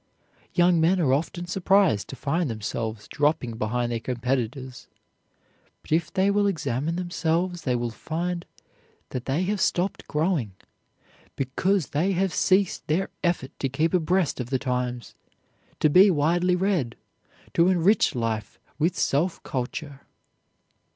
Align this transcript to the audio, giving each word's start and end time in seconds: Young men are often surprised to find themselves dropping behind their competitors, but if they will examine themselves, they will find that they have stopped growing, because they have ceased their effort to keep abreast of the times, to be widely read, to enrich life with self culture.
Young 0.55 0.81
men 0.81 0.99
are 0.99 1.13
often 1.13 1.45
surprised 1.45 2.07
to 2.07 2.15
find 2.15 2.49
themselves 2.49 3.07
dropping 3.07 3.55
behind 3.59 3.91
their 3.91 3.99
competitors, 3.99 4.87
but 5.83 5.91
if 5.91 6.11
they 6.11 6.31
will 6.31 6.47
examine 6.47 6.95
themselves, 6.95 7.61
they 7.61 7.75
will 7.75 7.91
find 7.91 8.47
that 9.09 9.25
they 9.25 9.43
have 9.43 9.61
stopped 9.61 10.07
growing, 10.07 10.53
because 11.35 11.89
they 11.89 12.13
have 12.13 12.33
ceased 12.33 12.87
their 12.87 13.11
effort 13.23 13.51
to 13.59 13.69
keep 13.69 13.93
abreast 13.93 14.39
of 14.39 14.49
the 14.49 14.57
times, 14.57 15.13
to 15.79 15.87
be 15.87 16.09
widely 16.09 16.55
read, 16.55 16.95
to 17.53 17.67
enrich 17.69 18.15
life 18.15 18.59
with 18.79 18.97
self 18.97 19.43
culture. 19.43 20.01